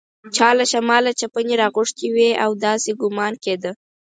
چا 0.35 0.49
له 0.57 0.65
شماله 0.71 1.11
چپنې 1.19 1.53
راغوښتي 1.61 2.07
وې 2.15 2.29
او 2.43 2.49
داسې 2.65 2.91
ګومان 3.01 3.33
کېده. 3.43 3.71